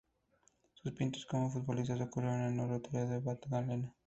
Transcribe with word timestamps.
Sus 0.81 0.93
pinitos 0.93 1.27
como 1.27 1.51
futbolista 1.51 1.93
ocurrieron 1.93 2.41
en 2.41 2.53
el 2.55 2.59
Oratorio 2.61 3.07
de 3.07 3.21
Magdalena. 3.21 3.93